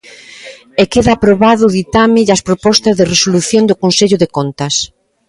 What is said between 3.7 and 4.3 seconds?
Consello de